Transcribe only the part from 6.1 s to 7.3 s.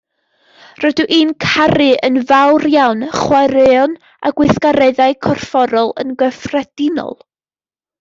gyffredinol